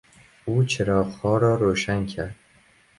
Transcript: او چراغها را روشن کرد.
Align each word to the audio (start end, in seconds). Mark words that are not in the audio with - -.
او 0.45 0.63
چراغها 0.63 1.37
را 1.37 1.55
روشن 1.55 2.05
کرد. 2.05 2.35